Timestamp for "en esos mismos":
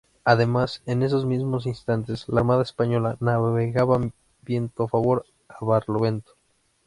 0.87-1.67